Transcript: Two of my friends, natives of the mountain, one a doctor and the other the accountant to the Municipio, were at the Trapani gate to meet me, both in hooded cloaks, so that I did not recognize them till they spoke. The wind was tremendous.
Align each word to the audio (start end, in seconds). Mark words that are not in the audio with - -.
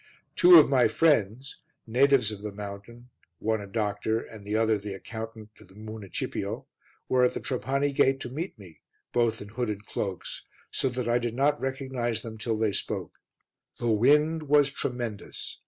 Two 0.35 0.57
of 0.57 0.67
my 0.67 0.87
friends, 0.87 1.59
natives 1.85 2.31
of 2.31 2.41
the 2.41 2.51
mountain, 2.51 3.11
one 3.37 3.61
a 3.61 3.67
doctor 3.67 4.19
and 4.19 4.43
the 4.43 4.55
other 4.55 4.79
the 4.79 4.95
accountant 4.95 5.53
to 5.55 5.63
the 5.63 5.75
Municipio, 5.75 6.65
were 7.07 7.23
at 7.23 7.35
the 7.35 7.39
Trapani 7.39 7.93
gate 7.93 8.19
to 8.21 8.29
meet 8.29 8.57
me, 8.57 8.79
both 9.13 9.43
in 9.43 9.49
hooded 9.49 9.85
cloaks, 9.85 10.47
so 10.71 10.89
that 10.89 11.07
I 11.07 11.19
did 11.19 11.35
not 11.35 11.61
recognize 11.61 12.23
them 12.23 12.39
till 12.39 12.57
they 12.57 12.71
spoke. 12.73 13.13
The 13.77 13.91
wind 13.91 14.49
was 14.49 14.71
tremendous. 14.71 15.59